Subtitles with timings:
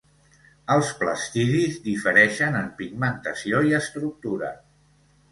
[0.75, 4.49] Els plastidis difereixen en pigmentació i estructura.